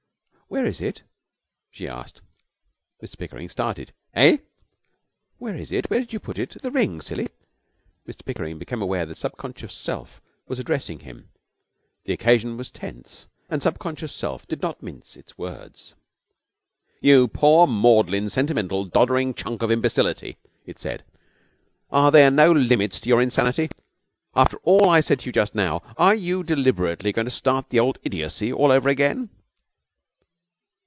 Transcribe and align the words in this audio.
'Where 0.53 0.65
is 0.65 0.81
it?' 0.81 1.03
she 1.69 1.87
asked. 1.87 2.19
Mr 3.01 3.17
Pickering 3.17 3.47
started. 3.47 3.93
'Eh?' 4.13 4.39
'Where 5.37 5.55
is 5.55 5.71
it? 5.71 5.89
Where 5.89 6.01
did 6.01 6.11
you 6.11 6.19
put 6.19 6.37
it? 6.37 6.61
The 6.61 6.69
ring, 6.71 6.99
silly!' 6.99 7.29
Mr 8.05 8.25
Pickering 8.25 8.59
became 8.59 8.81
aware 8.81 9.05
that 9.05 9.15
Subconscious 9.15 9.73
Self 9.73 10.21
was 10.49 10.59
addressing 10.59 10.99
him. 10.99 11.29
The 12.03 12.11
occasion 12.11 12.57
was 12.57 12.69
tense, 12.69 13.27
and 13.49 13.63
Subconscious 13.63 14.11
Self 14.13 14.45
did 14.45 14.61
not 14.61 14.83
mince 14.83 15.15
its 15.15 15.37
words. 15.37 15.93
'You 16.99 17.29
poor, 17.29 17.65
maudlin, 17.65 18.29
sentimental, 18.29 18.83
doddering 18.83 19.33
chunk 19.33 19.61
of 19.61 19.71
imbecility,' 19.71 20.37
it 20.65 20.77
said; 20.79 21.05
'are 21.91 22.11
there 22.11 22.29
no 22.29 22.51
limits 22.51 22.99
to 22.99 23.07
your 23.07 23.21
insanity? 23.21 23.69
After 24.35 24.57
all 24.63 24.89
I 24.89 24.99
said 24.99 25.21
to 25.21 25.27
you 25.27 25.31
just 25.31 25.55
now, 25.55 25.81
are 25.97 26.13
you 26.13 26.43
deliberately 26.43 27.13
going 27.13 27.23
to 27.23 27.31
start 27.31 27.69
the 27.69 27.79
old 27.79 27.99
idiocy 28.03 28.51
all 28.51 28.69
over 28.73 28.89
again?' 28.89 29.29